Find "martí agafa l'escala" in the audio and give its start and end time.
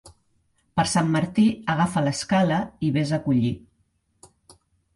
1.15-2.59